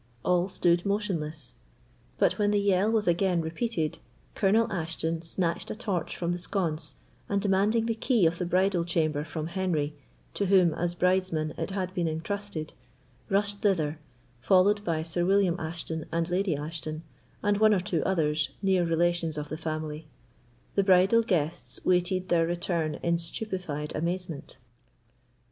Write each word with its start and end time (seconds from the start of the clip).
All 0.25 0.49
stood 0.49 0.83
motionless; 0.83 1.53
but 2.17 2.39
when 2.39 2.49
the 2.49 2.59
yell 2.59 2.91
was 2.91 3.07
again 3.07 3.39
repeated, 3.39 3.99
Colonel 4.33 4.65
Ashton 4.71 5.21
snatched 5.21 5.69
a 5.69 5.75
torch 5.75 6.17
from 6.17 6.31
the 6.31 6.39
sconce, 6.39 6.95
and 7.29 7.39
demanding 7.39 7.85
the 7.85 7.93
key 7.93 8.25
of 8.25 8.39
the 8.39 8.45
bridal 8.47 8.83
chamber 8.83 9.23
from 9.23 9.45
Henry, 9.45 9.93
to 10.33 10.47
whom, 10.47 10.73
as 10.73 10.95
bride's 10.95 11.31
man, 11.31 11.53
it 11.55 11.69
had 11.69 11.93
been 11.93 12.07
entrusted, 12.07 12.73
rushed 13.29 13.59
thither, 13.61 13.99
followed 14.39 14.83
by 14.83 15.03
Sir 15.03 15.23
William 15.23 15.55
Ashton 15.59 16.07
and 16.11 16.27
Lady 16.31 16.55
Ashton, 16.55 17.03
and 17.43 17.57
one 17.59 17.71
or 17.75 17.79
two 17.79 18.01
others, 18.03 18.49
near 18.63 18.83
relations 18.83 19.37
of 19.37 19.49
the 19.49 19.55
family. 19.57 20.07
The 20.73 20.83
bridal 20.83 21.21
guests 21.21 21.79
waited 21.85 22.29
their 22.29 22.47
return 22.47 22.95
in 23.03 23.19
stupefied 23.19 23.95
amazement. 23.95 24.57